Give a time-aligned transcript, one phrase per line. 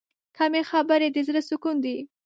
[0.37, 1.97] کمې خبرې، د زړه سکون دی.